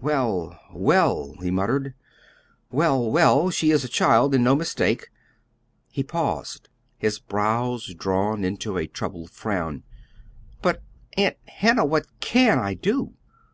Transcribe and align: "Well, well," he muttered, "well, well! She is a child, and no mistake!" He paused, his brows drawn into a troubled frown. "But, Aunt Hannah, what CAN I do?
"Well, 0.00 0.58
well," 0.72 1.34
he 1.42 1.50
muttered, 1.50 1.92
"well, 2.70 3.10
well! 3.10 3.50
She 3.50 3.70
is 3.70 3.84
a 3.84 3.86
child, 3.88 4.34
and 4.34 4.42
no 4.42 4.54
mistake!" 4.56 5.10
He 5.90 6.02
paused, 6.02 6.70
his 6.96 7.18
brows 7.18 7.92
drawn 7.92 8.44
into 8.44 8.78
a 8.78 8.86
troubled 8.86 9.28
frown. 9.30 9.82
"But, 10.62 10.82
Aunt 11.18 11.36
Hannah, 11.48 11.84
what 11.84 12.06
CAN 12.20 12.58
I 12.58 12.72
do? 12.72 13.12